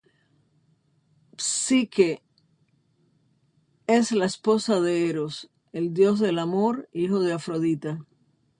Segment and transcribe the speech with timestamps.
[1.37, 2.23] Psique
[3.85, 7.99] es la esposa de Eros, el dios del amor hijo de Afrodita.